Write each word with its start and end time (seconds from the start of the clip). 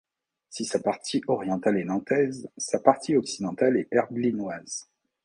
Si 0.49 0.65
sa 0.65 0.79
partie 0.79 1.21
orientale 1.27 1.77
est 1.77 1.83
nantaise, 1.83 2.49
sa 2.57 2.79
partie 2.79 3.15
occidentale 3.15 3.77
est 3.77 3.87
herblinoise. 3.91 4.89